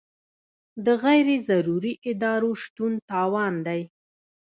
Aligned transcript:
د 0.85 0.87
غیر 1.03 1.27
ضروري 1.49 1.93
ادارو 2.09 2.51
شتون 2.63 2.93
تاوان 3.11 3.53
دی. 3.67 3.81